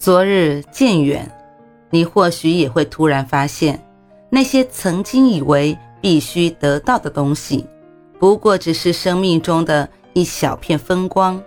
[0.00, 1.30] 昨日渐远，
[1.90, 3.78] 你或许也会突然发现，
[4.30, 7.66] 那些曾经以为必须得到的东西，
[8.18, 9.88] 不过只是生命中的。
[10.12, 11.40] 一小片风光，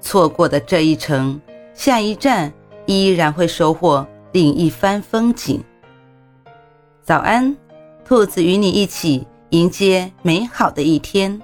[0.00, 1.40] 错过的这一程，
[1.74, 2.52] 下一站
[2.86, 5.62] 依然会收获另一番风景。
[7.04, 7.56] 早安，
[8.04, 11.40] 兔子与你一起迎接美好的一天。